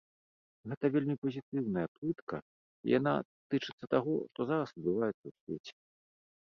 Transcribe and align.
Гэта 0.71 0.85
вельмі 0.95 1.15
пазітыўная 1.25 1.83
плытка, 1.97 2.37
і 2.89 2.97
яна 2.97 3.13
тычыцца 3.49 3.85
таго, 3.93 4.15
што 4.33 4.39
зараз 4.55 4.67
адбываецца 4.79 5.21
ў 5.21 5.31
свеце. 5.39 5.73